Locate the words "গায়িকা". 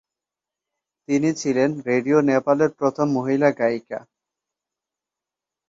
3.51-3.99